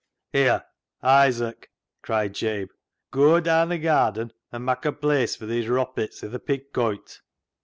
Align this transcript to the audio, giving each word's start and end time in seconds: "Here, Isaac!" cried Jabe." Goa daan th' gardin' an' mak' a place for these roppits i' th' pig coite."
"Here, 0.33 0.65
Isaac!" 1.03 1.69
cried 2.01 2.33
Jabe." 2.33 2.71
Goa 3.13 3.39
daan 3.39 3.69
th' 3.69 3.79
gardin' 3.79 4.33
an' 4.51 4.65
mak' 4.65 4.83
a 4.85 4.91
place 4.91 5.35
for 5.35 5.45
these 5.45 5.67
roppits 5.69 6.23
i' 6.27 6.35
th' 6.35 6.43
pig 6.43 6.73
coite." 6.73 7.19